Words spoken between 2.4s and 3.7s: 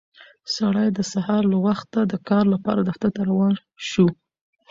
لپاره دفتر ته روان